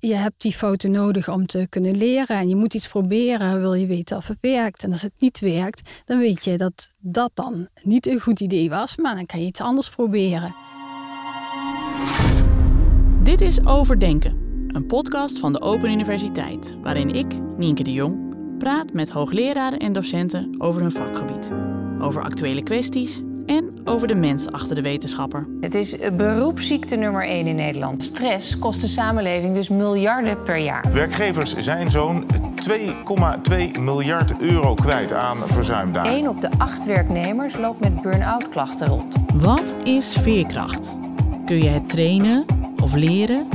[0.00, 3.74] Je hebt die fouten nodig om te kunnen leren en je moet iets proberen, wil
[3.74, 4.82] je weten of het werkt.
[4.82, 8.70] En als het niet werkt, dan weet je dat dat dan niet een goed idee
[8.70, 10.54] was, maar dan kan je iets anders proberen.
[13.22, 14.36] Dit is Overdenken,
[14.68, 19.92] een podcast van de Open Universiteit, waarin ik, Nienke de Jong, praat met hoogleraren en
[19.92, 21.50] docenten over hun vakgebied,
[22.00, 25.46] over actuele kwesties en over de mens achter de wetenschapper.
[25.60, 28.02] Het is beroepsziekte nummer 1 in Nederland.
[28.02, 30.84] Stress kost de samenleving dus miljarden per jaar.
[30.92, 32.26] Werkgevers zijn zo'n
[32.70, 36.12] 2,2 miljard euro kwijt aan verzuimdagen.
[36.12, 39.16] 1 op de 8 werknemers loopt met burn-out klachten rond.
[39.34, 40.98] Wat is veerkracht?
[41.44, 42.44] Kun je het trainen
[42.82, 43.48] of leren?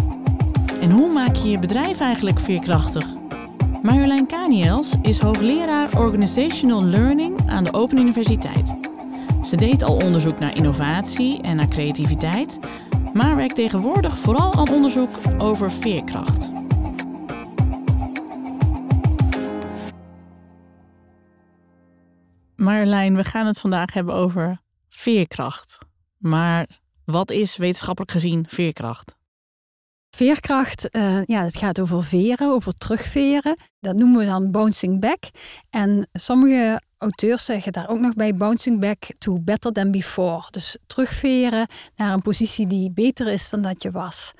[0.82, 3.06] En hoe maak je je bedrijf eigenlijk veerkrachtig?
[3.82, 8.83] Marjolein Kaniels is hoogleraar Organizational Learning aan de Open Universiteit.
[9.44, 12.60] Ze deed al onderzoek naar innovatie en naar creativiteit,
[13.14, 16.52] maar werkt tegenwoordig vooral aan onderzoek over veerkracht.
[22.56, 25.78] Marjolein, we gaan het vandaag hebben over veerkracht.
[26.18, 26.68] Maar
[27.06, 29.16] wat is wetenschappelijk gezien veerkracht?
[30.10, 33.58] Veerkracht, uh, ja, het gaat over veren, over terugveren.
[33.80, 35.24] Dat noemen we dan bouncing back.
[35.70, 40.44] En sommige auteurs zeggen daar ook nog bij bouncing back to better than before.
[40.52, 44.32] Dus terugveren naar een positie die beter is dan dat je was.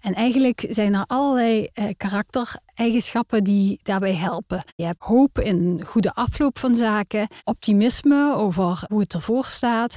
[0.00, 4.64] En eigenlijk zijn er allerlei eh, karaktereigenschappen die daarbij helpen.
[4.74, 9.96] Je hebt hoop in goede afloop van zaken, optimisme over hoe het ervoor staat,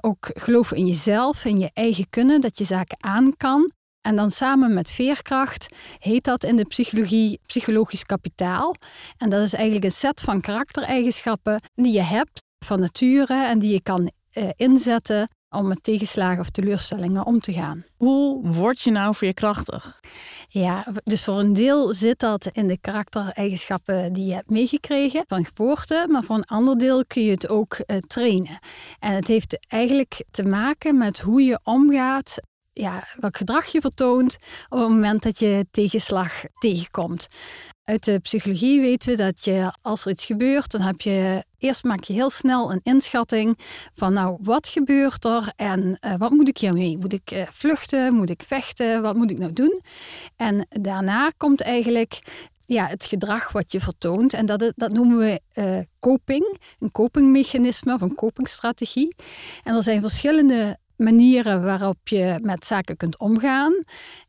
[0.00, 3.70] ook geloof in jezelf, in je eigen kunnen, dat je zaken aan kan.
[4.00, 5.66] En dan samen met veerkracht
[5.98, 8.74] heet dat in de psychologie psychologisch kapitaal.
[9.16, 13.72] En dat is eigenlijk een set van karaktereigenschappen die je hebt van nature en die
[13.72, 17.84] je kan eh, inzetten om met tegenslagen of teleurstellingen om te gaan.
[17.96, 20.00] Hoe word je nou veerkrachtig?
[20.48, 25.44] Ja, dus voor een deel zit dat in de karaktereigenschappen die je hebt meegekregen van
[25.44, 28.58] geboorte, maar voor een ander deel kun je het ook uh, trainen.
[28.98, 32.38] En het heeft eigenlijk te maken met hoe je omgaat
[32.80, 34.36] ja, welk gedrag je vertoont
[34.68, 37.26] op het moment dat je tegenslag tegenkomt.
[37.84, 41.84] Uit de psychologie weten we dat je als er iets gebeurt, dan heb je eerst
[41.84, 43.58] maak je heel snel een inschatting
[43.94, 46.98] van nou wat gebeurt er en uh, wat moet ik hiermee?
[46.98, 48.14] Moet ik uh, vluchten?
[48.14, 49.02] Moet ik vechten?
[49.02, 49.80] Wat moet ik nou doen?
[50.36, 52.20] En daarna komt eigenlijk
[52.66, 54.32] ja, het gedrag wat je vertoont.
[54.32, 59.14] En dat, dat noemen we uh, coping, een copingmechanisme of een copingstrategie.
[59.64, 63.72] En er zijn verschillende manieren waarop je met zaken kunt omgaan.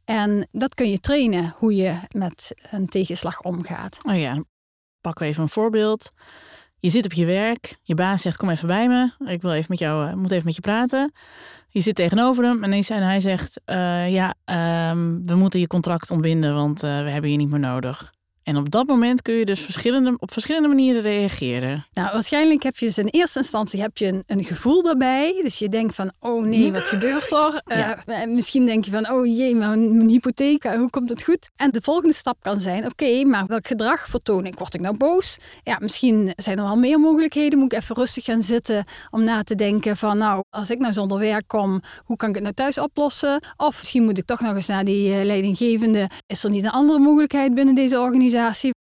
[0.05, 3.97] En dat kun je trainen, hoe je met een tegenslag omgaat.
[4.07, 4.43] Oh ja,
[5.01, 6.11] pakken we even een voorbeeld.
[6.79, 9.65] Je zit op je werk, je baas zegt: Kom even bij me, ik wil even
[9.69, 11.13] met jou, uh, moet even met je praten.
[11.67, 14.33] Je zit tegenover hem en hij zegt: uh, Ja,
[14.91, 18.13] um, we moeten je contract ontbinden, want uh, we hebben je niet meer nodig.
[18.43, 21.85] En op dat moment kun je dus verschillende, op verschillende manieren reageren.
[21.91, 25.39] Nou, waarschijnlijk heb je dus in eerste instantie heb je een, een gevoel daarbij.
[25.43, 27.61] Dus je denkt van, oh nee, wat gebeurt er?
[27.81, 27.97] Ja.
[28.05, 31.49] Uh, misschien denk je van, oh jee, mijn, mijn hypotheek, hoe komt het goed?
[31.55, 34.57] En de volgende stap kan zijn, oké, maar welk gedrag vertoon ik?
[34.57, 35.37] Word ik nou boos?
[35.63, 37.59] Ja, misschien zijn er wel meer mogelijkheden.
[37.59, 40.93] Moet ik even rustig gaan zitten om na te denken van, nou, als ik nou
[40.93, 43.39] zonder werk kom, hoe kan ik het nou thuis oplossen?
[43.57, 46.09] Of misschien moet ik toch nog eens naar die uh, leidinggevende.
[46.27, 48.30] Is er niet een andere mogelijkheid binnen deze organisatie?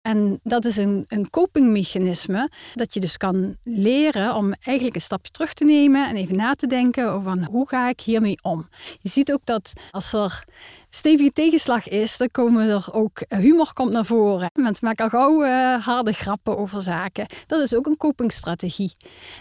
[0.02, 5.32] En dat is een, een copingmechanisme dat je dus kan leren om eigenlijk een stapje
[5.32, 8.70] terug te nemen en even na te denken over hoe ga ik hiermee om.
[9.00, 10.44] Je ziet ook dat als er
[10.90, 14.50] stevige tegenslag is, dan komen er ook eh, humor komt naar voren.
[14.54, 17.26] Mensen maken al gauw uh, harde grappen over zaken.
[17.48, 18.92] Dat is ook een copingstrategie.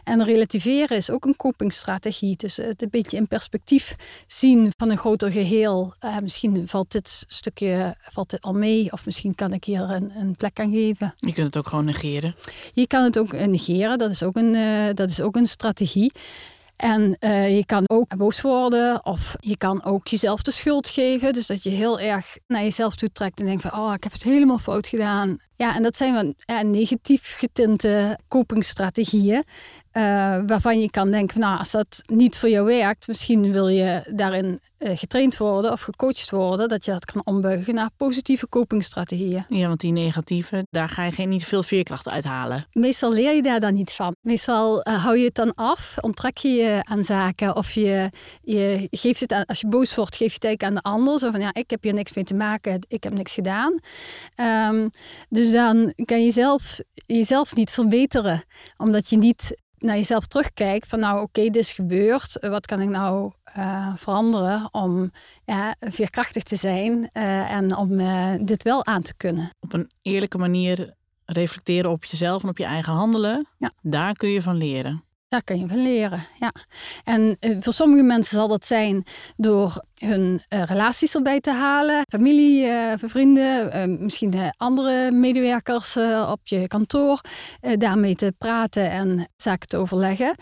[0.04, 2.36] En relativeren is ook een copingstrategie.
[2.36, 3.96] Dus het een beetje in perspectief
[4.26, 5.94] zien van een groter geheel.
[6.04, 10.12] Uh, misschien valt dit stukje valt dit al mee, of misschien kan ik hier een,
[10.16, 11.14] een, plek aan geven.
[11.18, 12.34] Je kunt het ook gewoon negeren.
[12.72, 16.12] Je kan het ook negeren, dat is ook een, uh, dat is ook een strategie.
[16.76, 21.32] En uh, je kan ook boos worden of je kan ook jezelf de schuld geven.
[21.32, 24.12] Dus dat je heel erg naar jezelf toe trekt en denkt van oh, ik heb
[24.12, 25.36] het helemaal fout gedaan.
[25.54, 29.44] Ja, en dat zijn wel negatief getinte copingstrategieën.
[29.96, 34.02] Uh, waarvan je kan denken, nou, als dat niet voor jou werkt, misschien wil je
[34.10, 39.44] daarin uh, getraind worden of gecoacht worden, dat je dat kan ombuigen naar positieve copingstrategieën.
[39.48, 42.66] Ja, want die negatieve, daar ga je geen niet veel veerkracht uithalen.
[42.72, 44.16] Meestal leer je daar dan niet van.
[44.20, 48.10] Meestal uh, hou je het dan af, onttrek je je aan zaken of je,
[48.42, 51.18] je geeft het aan, als je boos wordt, geef je het eigenlijk aan de ander.
[51.18, 53.78] Zo van, ja, ik heb hier niks mee te maken, ik heb niks gedaan.
[54.70, 54.90] Um,
[55.28, 58.42] dus dan kan je zelf, jezelf niet verbeteren,
[58.76, 62.38] omdat je niet naar jezelf terugkijkt van nou oké, dit is gebeurd.
[62.38, 65.10] Eh, wat kan ik nou uh, veranderen om
[65.44, 69.50] ja, veerkrachtig te zijn uh, en om uh, dit wel aan te kunnen.
[69.60, 70.94] Op een eerlijke manier
[71.24, 73.46] reflecteren op jezelf en op je eigen handelen.
[73.58, 73.70] Ja.
[73.82, 75.04] Daar kun je van leren.
[75.36, 76.52] Daar kun je van leren, ja.
[77.04, 79.04] En uh, voor sommige mensen zal dat zijn
[79.36, 82.02] door hun uh, relaties erbij te halen.
[82.08, 85.96] Familie, uh, vrienden, misschien andere medewerkers
[86.28, 87.20] op je kantoor.
[87.78, 90.34] daarmee te praten en zaken te overleggen.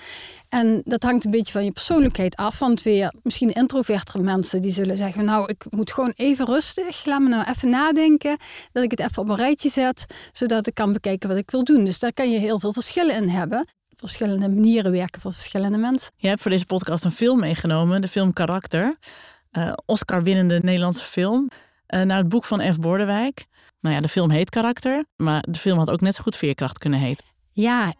[0.48, 2.58] En dat hangt een beetje van je persoonlijkheid af.
[2.58, 5.24] Want weer misschien introvertere mensen die zullen zeggen...
[5.24, 7.04] nou, ik moet gewoon even rustig.
[7.04, 8.36] Laat me nou even nadenken.
[8.72, 10.04] Dat ik het even op een rijtje zet.
[10.32, 11.84] Zodat ik kan bekijken wat ik wil doen.
[11.84, 16.12] Dus daar kan je heel veel verschillen in hebben verschillende manieren werken voor verschillende mensen.
[16.16, 18.96] Je hebt voor deze podcast een film meegenomen, de film Karakter.
[19.52, 21.50] Uh, Oscar-winnende Nederlandse film.
[21.88, 22.78] Uh, naar het boek van F.
[22.78, 23.44] Bordewijk.
[23.80, 26.78] Nou ja, de film heet Karakter, maar de film had ook net zo goed Veerkracht
[26.78, 27.26] kunnen heten.
[27.52, 27.94] Ja.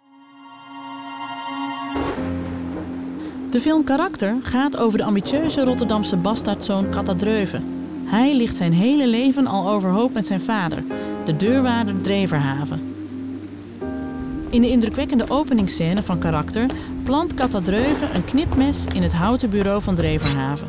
[3.50, 7.64] De film Karakter gaat over de ambitieuze Rotterdamse bastaardzoon Katta Dreuven.
[8.04, 10.82] Hij ligt zijn hele leven al overhoop met zijn vader,
[11.24, 12.93] de deurwaarder Dreverhaven.
[14.54, 16.66] In de indrukwekkende openingsscène van Karakter
[17.02, 20.66] plant Katta Dreuven een knipmes in het houten bureau van Dreverhaven.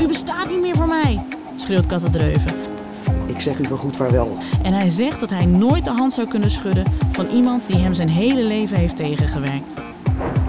[0.00, 1.22] U bestaat niet meer voor mij,
[1.56, 2.52] schreeuwt Katta Dreuven.
[3.26, 4.36] Ik zeg u wel goed vaarwel.
[4.62, 7.94] En hij zegt dat hij nooit de hand zou kunnen schudden van iemand die hem
[7.94, 9.84] zijn hele leven heeft tegengewerkt.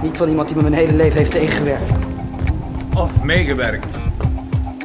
[0.03, 1.91] Niet van iemand die me mijn hele leven heeft tegengewerkt.
[2.95, 4.11] Of meegewerkt.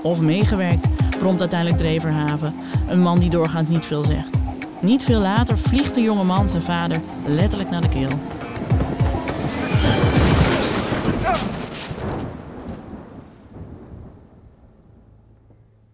[0.02, 0.86] Of meegewerkt,
[1.18, 2.54] bromt uiteindelijk Dreverhaven,
[2.88, 4.41] een man die doorgaans niet veel zegt.
[4.82, 8.08] Niet veel later vliegt de jonge man zijn vader letterlijk naar de keel.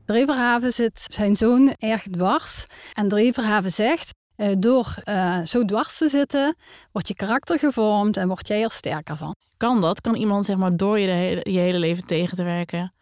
[0.04, 2.66] Dreverhaven zit zijn zoon erg dwars.
[2.92, 6.56] En Dreverhaven zegt, eh, door uh, zo dwars te zitten,
[6.92, 9.36] wordt je karakter gevormd en word jij er sterker van.
[9.56, 10.00] Kan dat?
[10.00, 12.92] Kan iemand zeg maar, door je, hele, je hele leven tegen te werken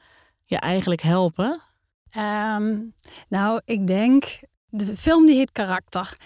[0.46, 1.62] je eigenlijk helpen?
[2.16, 2.94] Um,
[3.28, 4.24] nou, ik denk
[4.68, 6.16] de film die heet Karakter.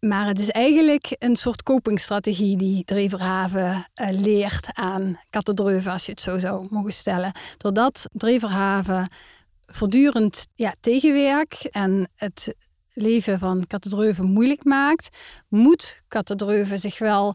[0.00, 6.10] Maar het is eigenlijk een soort copingstrategie die Dreverhaven uh, leert aan kattendreuven, als je
[6.10, 7.32] het zo zou mogen stellen.
[7.56, 9.08] Doordat Dreverhaven
[9.66, 12.54] voortdurend ja, tegenwerkt en het
[12.92, 15.16] leven van kattendreuven moeilijk maakt,
[15.48, 17.34] moet kattendreuven zich wel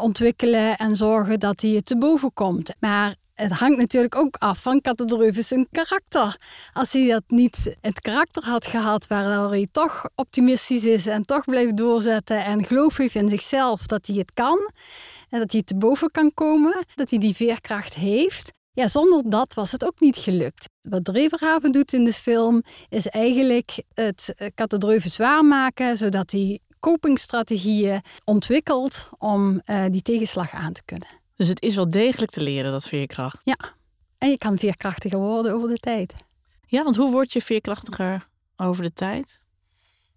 [0.00, 2.74] ontwikkelen en zorgen dat hij te boven komt.
[2.80, 6.36] Maar het hangt natuurlijk ook af van Kattendreuven zijn karakter.
[6.72, 11.44] Als hij dat niet het karakter had gehad waardoor hij toch optimistisch is en toch
[11.44, 14.70] blijft doorzetten en geloof heeft in zichzelf dat hij het kan
[15.28, 18.52] en dat hij te boven kan komen, dat hij die veerkracht heeft.
[18.72, 20.68] Ja, zonder dat was het ook niet gelukt.
[20.80, 28.00] Wat Dreverhaven doet in de film is eigenlijk het Kattendreuven zwaar maken, zodat hij copingstrategieën
[28.24, 31.08] ontwikkelt om uh, die tegenslag aan te kunnen.
[31.36, 33.40] Dus het is wel degelijk te leren, dat veerkracht.
[33.44, 33.58] Ja,
[34.18, 36.14] en je kan veerkrachtiger worden over de tijd.
[36.66, 39.40] Ja, want hoe word je veerkrachtiger over de tijd?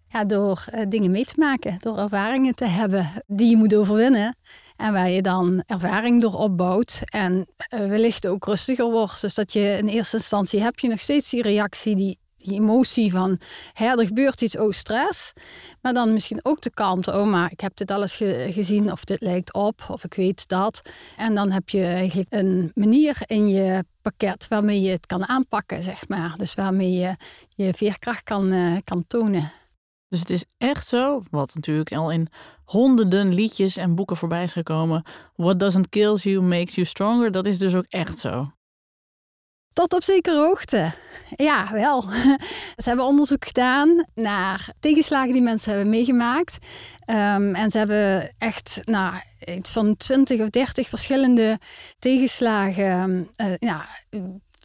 [0.07, 4.35] Ja, door uh, dingen mee te maken, door ervaringen te hebben die je moet overwinnen.
[4.75, 9.21] En waar je dan ervaring door opbouwt en uh, wellicht ook rustiger wordt.
[9.21, 13.11] Dus dat je in eerste instantie heb je nog steeds die reactie, die die emotie
[13.11, 13.39] van
[13.73, 15.33] hè, er gebeurt iets, oh stress.
[15.81, 18.15] Maar dan misschien ook de kalmte, oh maar ik heb dit alles
[18.49, 20.81] gezien of dit lijkt op of ik weet dat.
[21.17, 25.83] En dan heb je eigenlijk een manier in je pakket waarmee je het kan aanpakken,
[25.83, 26.33] zeg maar.
[26.37, 27.15] Dus waarmee je
[27.49, 29.51] je veerkracht kan, uh, kan tonen.
[30.07, 32.27] Dus het is echt zo, wat natuurlijk al in
[32.65, 35.03] honderden liedjes en boeken voorbij is gekomen.
[35.35, 37.31] What doesn't kill you makes you stronger.
[37.31, 38.51] Dat is dus ook echt zo.
[39.73, 40.91] Tot op zekere hoogte.
[41.35, 42.01] Ja, wel.
[42.83, 46.57] Ze hebben onderzoek gedaan naar tegenslagen die mensen hebben meegemaakt.
[47.05, 49.13] Um, en ze hebben echt nou,
[49.45, 51.59] iets van 20 of 30 verschillende
[51.99, 53.87] tegenslagen ja,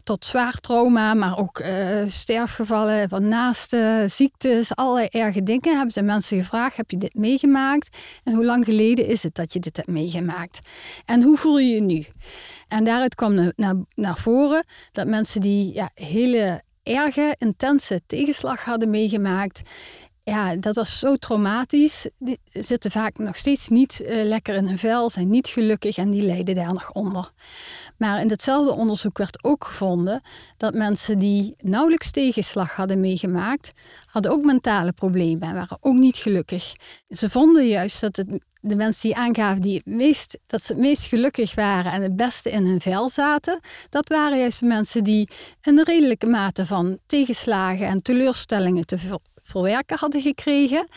[0.09, 1.69] tot zwaar trauma, maar ook uh,
[2.07, 5.75] sterfgevallen van naasten, ziektes, allerlei erge dingen.
[5.75, 7.97] Hebben ze mensen gevraagd: heb je dit meegemaakt?
[8.25, 10.59] En hoe lang geleden is het dat je dit hebt meegemaakt?
[11.05, 12.07] En hoe voel je je nu?
[12.69, 18.91] En daaruit kwam naar, naar voren dat mensen die ja, hele erge, intense tegenslag hadden
[18.91, 19.61] meegemaakt,
[20.29, 22.09] ja, dat was zo traumatisch.
[22.19, 26.11] Die zitten vaak nog steeds niet uh, lekker in hun vel, zijn niet gelukkig en
[26.11, 27.33] die lijden daar nog onder.
[27.99, 30.21] Maar in hetzelfde onderzoek werd ook gevonden
[30.57, 33.73] dat mensen die nauwelijks tegenslag hadden meegemaakt,
[34.07, 36.73] hadden ook mentale problemen en waren ook niet gelukkig.
[37.09, 40.81] Ze vonden juist dat het de mensen die aangaven die het meest, dat ze het
[40.81, 45.05] meest gelukkig waren en het beste in hun vel zaten, dat waren juist de mensen
[45.05, 45.28] die
[45.62, 48.99] een redelijke mate van tegenslagen en teleurstellingen te
[49.49, 50.88] verwerken hadden gekregen.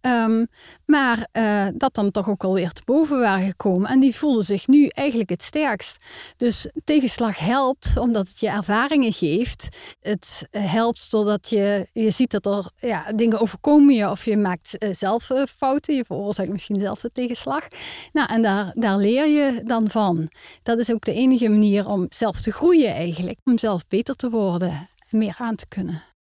[0.00, 0.44] Ehm,
[0.86, 3.90] maar uh, dat dan toch ook alweer te boven waren gekomen.
[3.90, 6.04] En die voelden zich nu eigenlijk het sterkst.
[6.36, 9.68] Dus tegenslag helpt omdat het je ervaringen geeft.
[10.00, 14.36] Het eh, helpt doordat je, je ziet dat er ja, dingen overkomen je of je
[14.36, 15.94] maakt uh, zelf fouten.
[15.94, 17.66] Je veroorzaakt misschien zelf de tegenslag.
[18.12, 20.30] Nou, en daar, daar leer je dan van.
[20.62, 23.38] Dat is ook de enige manier om zelf te groeien eigenlijk.
[23.44, 26.15] Om zelf beter te worden en meer aan te kunnen.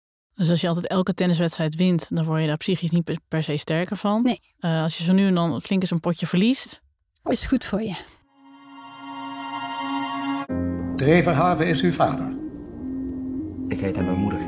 [0.41, 3.57] Dus als je altijd elke tenniswedstrijd wint, dan word je daar psychisch niet per se
[3.57, 4.23] sterker van.
[4.23, 4.41] Nee.
[4.59, 6.81] Uh, als je zo nu en dan flink eens een potje verliest.
[7.23, 7.95] Is goed voor je.
[10.95, 12.33] De Verhaven is uw vader.
[13.67, 14.39] Ik heet hem mijn moeder.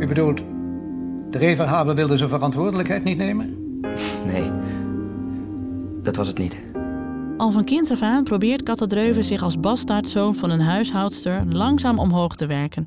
[0.00, 0.42] U bedoelt,
[1.30, 3.56] de Verhaven wilde zijn verantwoordelijkheid niet nemen?
[4.32, 4.50] Nee,
[6.02, 6.56] dat was het niet.
[7.36, 12.36] Al van kinds af aan probeert Katterdreuven zich als bastaardzoon van een huishoudster langzaam omhoog
[12.36, 12.86] te werken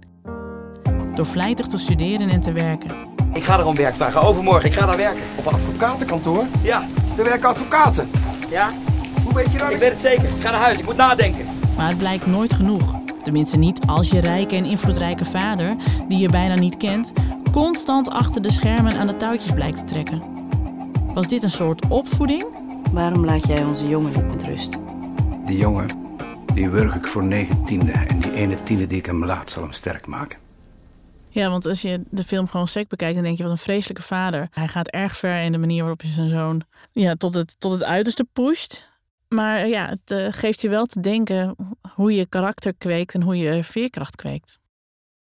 [1.15, 2.89] door vlijtig te studeren en te werken.
[3.33, 4.21] Ik ga erom werk vragen.
[4.21, 5.21] Overmorgen, ik ga daar werken.
[5.35, 6.45] Op een advocatenkantoor?
[6.61, 6.87] Ja.
[7.17, 8.09] Er werken advocaten?
[8.49, 8.71] Ja.
[9.23, 9.71] Hoe weet je dat?
[9.71, 10.23] Ik weet het zeker.
[10.23, 11.45] Ik ga naar huis, ik moet nadenken.
[11.77, 12.95] Maar het blijkt nooit genoeg.
[13.23, 15.75] Tenminste niet als je rijke en invloedrijke vader,
[16.07, 17.13] die je bijna niet kent,
[17.51, 20.21] constant achter de schermen aan de touwtjes blijkt te trekken.
[21.13, 22.45] Was dit een soort opvoeding?
[22.91, 24.77] Waarom laat jij onze jongen niet met rust?
[25.45, 25.87] Die jongen,
[26.53, 27.91] die wurg ik voor negen tiende.
[27.91, 30.44] En die ene tiende die ik hem laat, zal hem sterk maken.
[31.35, 34.01] Ja, want als je de film gewoon sec bekijkt, dan denk je wat een vreselijke
[34.01, 34.47] vader.
[34.51, 36.61] Hij gaat erg ver in de manier waarop je zijn zoon
[36.91, 38.87] ja, tot, het, tot het uiterste pusht.
[39.27, 41.55] Maar ja, het uh, geeft je wel te denken
[41.93, 44.59] hoe je karakter kweekt en hoe je veerkracht kweekt.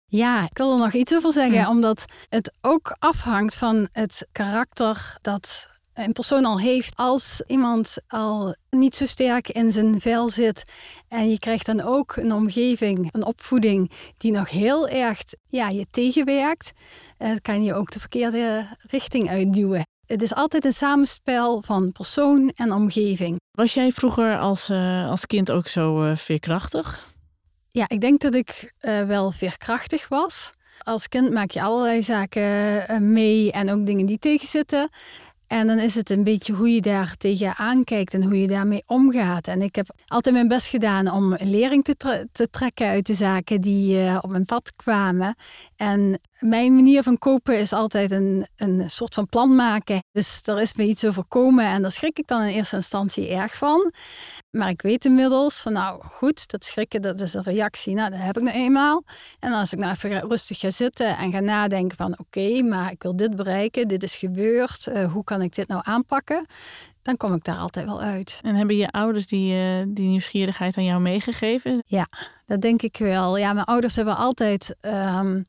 [0.06, 1.70] Ja, ik wil er nog iets over zeggen, hm.
[1.70, 5.70] omdat het ook afhangt van het karakter dat
[6.06, 6.96] een persoon al heeft.
[6.96, 10.64] Als iemand al niet zo sterk in zijn vel zit
[11.08, 15.86] en je krijgt dan ook een omgeving, een opvoeding die nog heel erg ja, je
[15.92, 16.72] tegenwerkt,
[17.20, 19.88] uh, kan je ook de verkeerde richting uitduwen.
[20.06, 23.38] Het is altijd een samenspel van persoon en omgeving.
[23.52, 27.08] Was jij vroeger als, uh, als kind ook zo uh, veerkrachtig?
[27.70, 28.74] Ja, ik denk dat ik
[29.08, 30.52] wel veerkrachtig was.
[30.80, 34.90] Als kind maak je allerlei zaken mee en ook dingen die tegenzitten.
[35.50, 38.84] En dan is het een beetje hoe je daar tegen aankijkt en hoe je daarmee
[38.86, 39.48] omgaat.
[39.48, 41.84] En ik heb altijd mijn best gedaan om lering
[42.32, 45.36] te, trekken uit de zaken die uh, op mijn pad kwamen.
[45.76, 50.04] En mijn manier van kopen is altijd een, een soort van plan maken.
[50.12, 53.58] Dus er is me iets overkomen en daar schrik ik dan in eerste instantie erg
[53.58, 53.94] van.
[54.52, 57.94] Maar ik weet inmiddels van nou goed, dat schrikken dat is een reactie.
[57.94, 59.04] Nou, dat heb ik nou eenmaal.
[59.40, 63.04] En als ik nou even rustig ga zitten en ga nadenken van oké, maar ik
[63.04, 66.46] wil dit bereiken, dit is gebeurd, uh, hoe kan ik dit nou aanpakken?
[67.02, 68.40] Dan kom ik daar altijd wel uit.
[68.44, 71.84] En hebben je ouders die, uh, die nieuwsgierigheid aan jou meegegeven?
[71.86, 72.08] Ja,
[72.46, 73.38] dat denk ik wel.
[73.38, 75.48] Ja, mijn ouders hebben altijd um,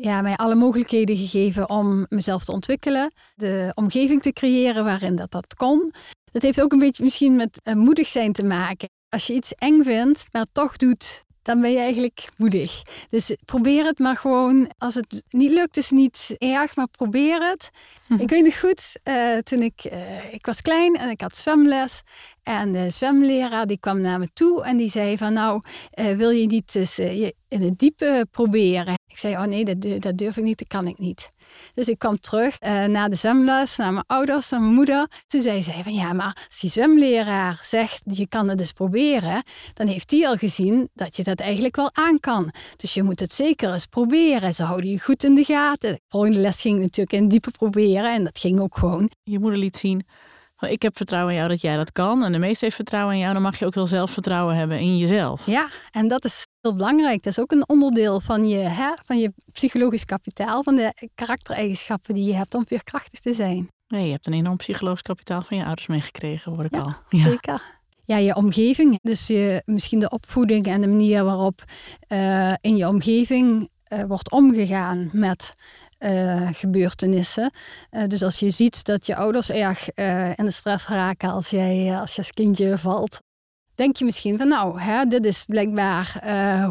[0.00, 3.12] ja, mij alle mogelijkheden gegeven om mezelf te ontwikkelen.
[3.34, 5.92] De omgeving te creëren waarin dat, dat kon.
[6.32, 8.88] Dat heeft ook een beetje misschien met uh, moedig zijn te maken.
[9.08, 12.82] Als je iets eng vindt, maar toch doet, dan ben je eigenlijk moedig.
[13.08, 14.70] Dus probeer het maar gewoon.
[14.78, 17.70] Als het niet lukt, is niet erg, maar probeer het.
[18.08, 18.20] Mhm.
[18.20, 22.02] Ik weet nog goed, uh, toen ik, uh, ik was klein en ik had zwemles.
[22.42, 25.62] En de zwemleraar die kwam naar me toe en die zei van nou,
[25.94, 26.98] uh, wil je niet eens
[27.48, 28.94] in het diepe proberen?
[29.06, 31.30] Ik zei, oh nee, dat, dat durf ik niet, dat kan ik niet.
[31.74, 35.08] Dus ik kwam terug uh, naar de zwemles, naar mijn ouders, naar mijn moeder.
[35.26, 39.42] Toen zei ze van ja, maar als die zwemleraar zegt je kan het eens proberen,
[39.72, 42.50] dan heeft hij al gezien dat je dat eigenlijk wel aan kan.
[42.76, 44.54] Dus je moet het zeker eens proberen.
[44.54, 45.92] Ze houden je goed in de gaten.
[45.92, 49.10] De volgende les ging natuurlijk in diepe proberen en dat ging ook gewoon.
[49.22, 50.06] Je moeder liet zien
[50.60, 52.24] ik heb vertrouwen in jou dat jij dat kan.
[52.24, 53.32] En de meeste heeft vertrouwen in jou.
[53.32, 55.46] Dan mag je ook wel zelfvertrouwen hebben in jezelf.
[55.46, 57.22] Ja, en dat is heel belangrijk.
[57.22, 60.62] Dat is ook een onderdeel van je, hè, van je psychologisch kapitaal.
[60.62, 63.68] Van de karaktereigenschappen die je hebt om veerkrachtig te zijn.
[63.88, 66.92] Nee, je hebt een enorm psychologisch kapitaal van je ouders meegekregen, hoor ik ja, al.
[67.18, 67.62] Ja, zeker.
[68.04, 68.98] Ja, je omgeving.
[69.02, 71.64] Dus je, misschien de opvoeding en de manier waarop
[72.08, 75.54] uh, in je omgeving uh, wordt omgegaan met
[76.00, 77.52] uh, gebeurtenissen.
[77.90, 81.50] Uh, dus als je ziet dat je ouders erg uh, in de stress raken als
[81.50, 83.20] jij als je als kindje valt,
[83.74, 86.20] denk je misschien van nou, hè, dit is blijkbaar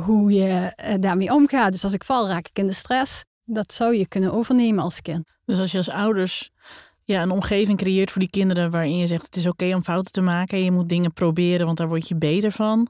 [0.05, 1.71] hoe je daarmee omgaat.
[1.71, 3.23] Dus als ik val, raak ik in de stress.
[3.45, 5.33] Dat zou je kunnen overnemen als kind.
[5.45, 6.51] Dus als je als ouders
[7.09, 10.11] ja, een omgeving creëert voor die kinderen waarin je zegt het is oké om fouten
[10.11, 12.87] te maken, je moet dingen proberen, want daar word je beter van.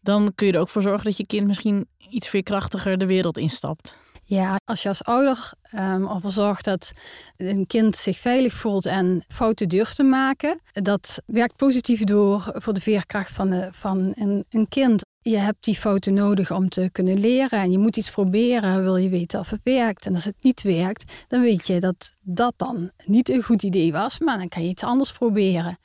[0.00, 3.38] Dan kun je er ook voor zorgen dat je kind misschien iets veerkrachtiger de wereld
[3.38, 3.98] instapt.
[4.24, 6.92] Ja, als je als ouder ervoor zorgt dat
[7.36, 12.72] een kind zich veilig voelt en fouten durft te maken, dat werkt positief door voor
[12.72, 15.02] de veerkracht van, van een, een kind.
[15.20, 18.96] Je hebt die fouten nodig om te kunnen leren en je moet iets proberen, wil
[18.96, 20.06] je weten of het werkt.
[20.06, 23.92] En als het niet werkt, dan weet je dat dat dan niet een goed idee
[23.92, 25.78] was, maar dan kan je iets anders proberen.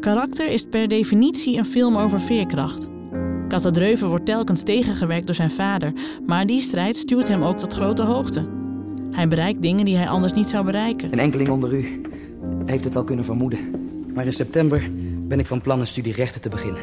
[0.00, 2.97] Karakter is per definitie een film over veerkracht.
[3.48, 5.92] Katterdreuven wordt telkens tegengewerkt door zijn vader,
[6.26, 8.46] maar die strijd stuurt hem ook tot grote hoogte.
[9.10, 11.12] Hij bereikt dingen die hij anders niet zou bereiken.
[11.12, 12.00] Een enkeling onder u
[12.66, 13.58] heeft het al kunnen vermoeden.
[14.14, 14.90] Maar in september
[15.28, 16.80] ben ik van plan een studie rechten te beginnen.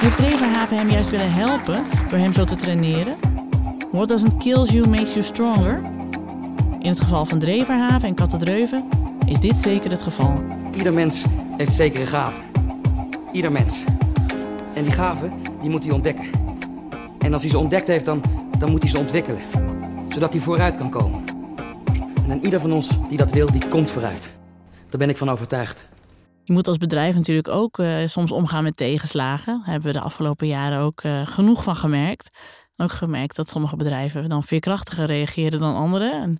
[0.00, 3.16] Heeft Revenhaven hem juist willen helpen door hem zo te traineren?
[3.92, 5.82] What doesn't kill you makes you stronger?
[6.78, 8.84] In het geval van Dreverhaven en Kattendreuven
[9.26, 10.42] is dit zeker het geval.
[10.76, 11.24] Ieder mens
[11.56, 12.51] heeft zekere gaven.
[13.32, 13.84] Ieder mens.
[14.74, 16.30] En die gaven, die moet hij ontdekken.
[17.18, 18.22] En als hij ze ontdekt heeft, dan,
[18.58, 19.42] dan moet hij ze ontwikkelen.
[20.08, 21.24] Zodat hij vooruit kan komen.
[22.28, 24.32] En ieder van ons die dat wil, die komt vooruit.
[24.88, 25.86] Daar ben ik van overtuigd.
[26.44, 29.56] Je moet als bedrijf natuurlijk ook uh, soms omgaan met tegenslagen.
[29.58, 32.30] Daar hebben we de afgelopen jaren ook uh, genoeg van gemerkt.
[32.76, 36.12] Ook gemerkt dat sommige bedrijven dan veerkrachtiger reageren dan anderen.
[36.12, 36.38] En,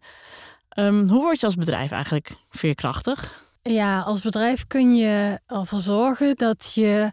[0.85, 3.42] um, hoe word je als bedrijf eigenlijk veerkrachtig?
[3.63, 7.11] Ja, als bedrijf kun je ervoor zorgen dat je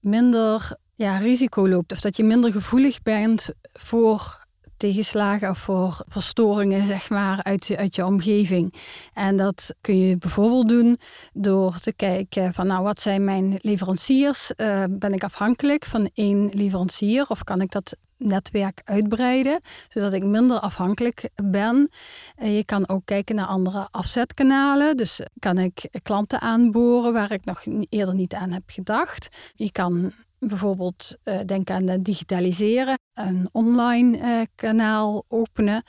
[0.00, 1.92] minder ja, risico loopt.
[1.92, 4.46] Of dat je minder gevoelig bent voor
[4.76, 8.74] tegenslagen of voor verstoringen zeg maar, uit, uit je omgeving.
[9.14, 10.98] En dat kun je bijvoorbeeld doen
[11.32, 14.52] door te kijken van nou wat zijn mijn leveranciers?
[14.56, 20.24] Uh, ben ik afhankelijk van één leverancier of kan ik dat netwerk uitbreiden, zodat ik
[20.24, 21.90] minder afhankelijk ben.
[22.36, 24.96] Je kan ook kijken naar andere afzetkanalen.
[24.96, 29.28] Dus kan ik klanten aanboren waar ik nog eerder niet aan heb gedacht.
[29.54, 35.82] Je kan bijvoorbeeld uh, denken aan digitaliseren, een online uh, kanaal openen.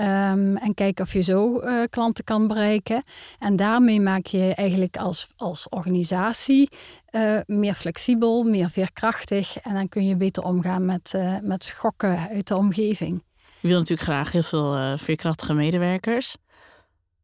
[0.00, 3.02] Um, en kijken of je zo uh, klanten kan bereiken.
[3.38, 6.68] En daarmee maak je eigenlijk als, als organisatie
[7.10, 9.60] uh, meer flexibel, meer veerkrachtig.
[9.60, 13.22] En dan kun je beter omgaan met, uh, met schokken uit de omgeving.
[13.60, 16.36] Je wil natuurlijk graag heel veel veerkrachtige medewerkers.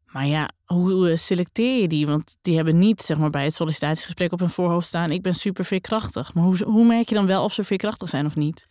[0.05, 2.07] Maar ja, hoe selecteer je die?
[2.07, 5.33] Want die hebben niet zeg maar, bij het sollicitatiegesprek op hun voorhoofd staan: ik ben
[5.33, 6.33] super veerkrachtig.
[6.33, 8.67] Maar hoe, hoe merk je dan wel of ze veerkrachtig zijn of niet?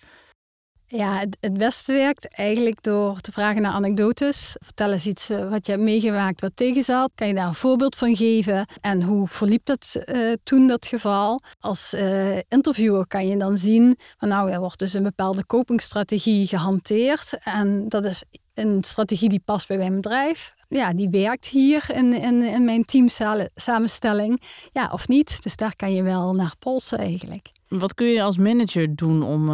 [0.97, 4.57] Ja, het, beste werkt eigenlijk door te vragen naar anekdotes.
[4.61, 7.11] Vertel eens iets eh, wat je hebt meegemaakt wat tegenzat.
[7.15, 8.67] Kan je daar een voorbeeld van geven?
[8.81, 11.41] En hoe verliep dat uh, toen, dat geval?
[11.61, 16.47] Als uh, interviewer kan je dan zien van nou, er wordt dus een bepaalde kopingsstrategie
[16.47, 17.39] gehanteerd.
[17.43, 18.23] En dat is
[18.55, 20.55] een strategie die past bij mijn bedrijf.
[20.69, 24.41] Ja, die werkt hier in, in, in mijn teamsamenstelling.
[24.73, 25.43] Ja, of niet.
[25.43, 27.49] Dus daar kan je wel naar polsen eigenlijk.
[27.69, 29.51] Wat kun je als manager doen om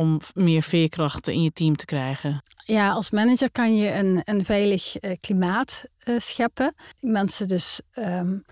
[0.00, 2.42] om meer veerkrachten in je team te krijgen?
[2.64, 6.74] Ja, als manager kan je een, een veilig uh, klimaat uh, scheppen.
[7.00, 8.44] Mensen dus um,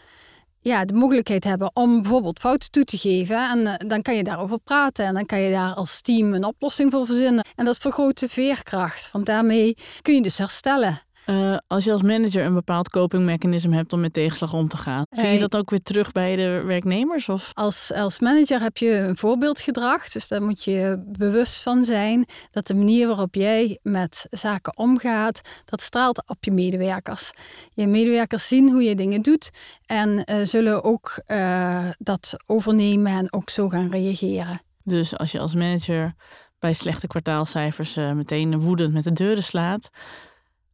[0.61, 3.51] ja, de mogelijkheid hebben om bijvoorbeeld fouten toe te geven.
[3.51, 5.05] En uh, dan kan je daarover praten.
[5.05, 7.45] En dan kan je daar als team een oplossing voor verzinnen.
[7.55, 9.11] En dat vergroot de veerkracht.
[9.13, 11.01] Want daarmee kun je dus herstellen.
[11.31, 15.05] Uh, als je als manager een bepaald copingmechanisme hebt om met tegenslag om te gaan,
[15.11, 17.29] zie je dat ook weer terug bij de werknemers?
[17.29, 17.51] Of?
[17.55, 22.67] Als, als manager heb je een voorbeeldgedrag, dus daar moet je bewust van zijn dat
[22.67, 27.33] de manier waarop jij met zaken omgaat, dat straalt op je medewerkers.
[27.73, 29.51] Je medewerkers zien hoe je dingen doet
[29.87, 34.61] en uh, zullen ook uh, dat overnemen en ook zo gaan reageren.
[34.83, 36.15] Dus als je als manager
[36.59, 39.91] bij slechte kwartaalcijfers meteen woedend met de deuren slaat,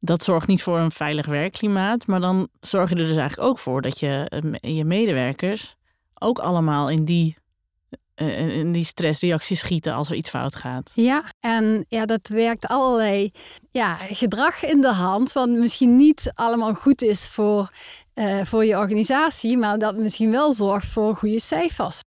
[0.05, 3.59] dat zorgt niet voor een veilig werkklimaat, maar dan zorg je er dus eigenlijk ook
[3.59, 4.29] voor dat je
[4.61, 5.75] eh, je medewerkers
[6.15, 7.37] ook allemaal in die,
[8.15, 10.93] eh, in die stressreactie schieten als er iets fout gaat.
[10.95, 13.31] Ja, en ja, dat werkt allerlei
[13.71, 17.71] ja, gedrag in de hand, wat misschien niet allemaal goed is voor,
[18.15, 22.01] uh, voor je organisatie, maar dat misschien wel zorgt voor goede cijfers.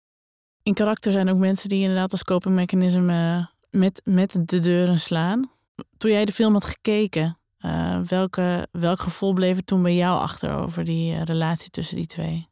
[0.63, 5.51] In karakter zijn ook mensen die inderdaad als copingmechanisme met, met de deuren slaan.
[5.97, 10.21] Toen jij de film had gekeken, uh, welke, welk gevoel bleef er toen bij jou
[10.21, 12.49] achter over die uh, relatie tussen die twee?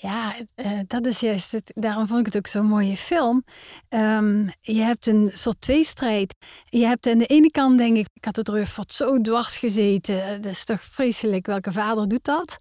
[0.00, 1.54] Ja, uh, dat is juist.
[1.64, 3.44] Daarom vond ik het ook zo'n mooie film.
[3.88, 6.34] Um, je hebt een soort tweestrijd.
[6.64, 10.42] Je hebt aan de ene kant, denk ik, ik Rutherford zo dwars gezeten.
[10.42, 11.46] Dat is toch vreselijk.
[11.46, 12.58] Welke vader doet dat?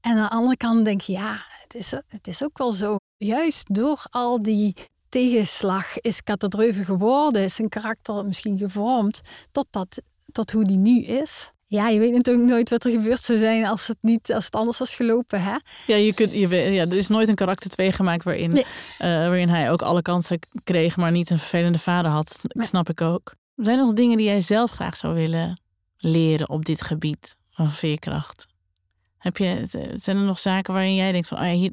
[0.00, 2.96] En aan de andere kant denk je, ja, het is, het is ook wel zo.
[3.16, 4.74] Juist door al die
[5.08, 9.20] tegenslag is Katadreuven geworden, is zijn karakter misschien gevormd
[9.52, 10.02] tot dat
[10.32, 11.52] tot hoe die nu is.
[11.66, 14.54] Ja, je weet natuurlijk nooit wat er gebeurd zou zijn als het, niet, als het
[14.56, 15.42] anders was gelopen.
[15.42, 15.56] Hè?
[15.86, 18.64] Ja, je kunt, je, weet- ja, er is nooit een karakter 2 gemaakt waarin, Nee.
[18.98, 22.38] eh, waarin hij ook alle kansen kreeg, maar niet een vervelende vader had.
[22.42, 22.66] Dat Nee.
[22.66, 23.34] snap ik ook.
[23.56, 25.60] Zijn er nog dingen die jij zelf graag zou willen
[25.98, 28.46] leren op dit gebied van veerkracht?
[29.18, 29.60] Heb je,
[29.96, 31.72] zijn er nog zaken waarin jij denkt van, oh ja, hier,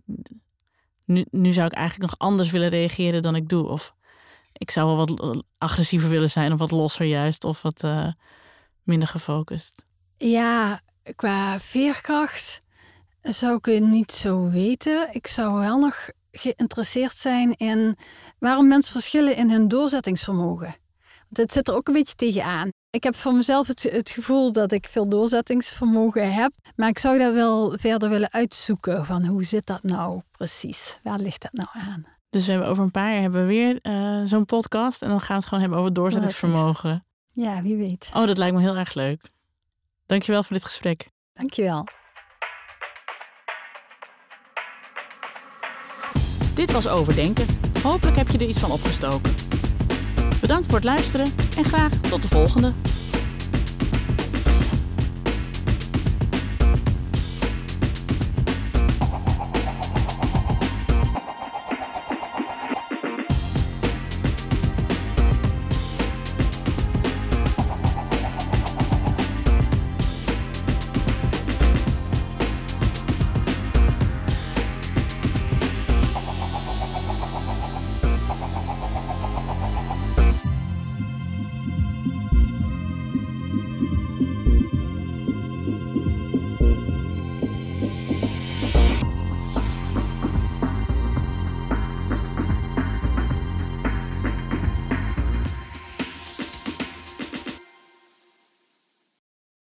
[1.05, 3.67] nu, nu zou ik eigenlijk nog anders willen reageren dan ik doe?
[3.67, 3.93] Of
[4.53, 8.07] ik zou wel wat agressiever willen zijn of wat losser juist of wat eh,
[8.85, 9.85] minder gefocust?
[10.17, 10.81] Ja,
[11.15, 12.61] qua veerkracht
[13.21, 15.07] zou ik het niet zo weten.
[15.11, 17.97] Ik zou wel nog geïnteresseerd zijn in
[18.39, 20.75] waarom mensen verschillen in hun doorzettingsvermogen.
[21.29, 22.69] Want het zit er ook een beetje tegenaan.
[22.89, 27.17] Ik heb voor mezelf het, het gevoel dat ik veel doorzettingsvermogen heb, maar ik zou
[27.17, 30.99] dat wel verder willen uitzoeken van hoe zit dat nou precies?
[31.03, 32.05] Waar ligt dat nou aan?
[32.29, 35.19] Dus we hebben over een paar jaar hebben we weer eh, zo'n podcast en dan
[35.19, 37.05] gaan we het gewoon hebben over doorzettingsvermogen.
[37.35, 38.09] Ja, wie weet.
[38.13, 39.29] Oh, dat lijkt me heel erg leuk.
[40.05, 41.09] Dankjewel voor dit gesprek.
[41.33, 41.87] Dankjewel.
[46.55, 47.47] Dit was Overdenken.
[47.83, 49.35] Hopelijk heb je er iets van opgestoken.
[50.41, 52.73] Bedankt voor het luisteren en graag tot de volgende.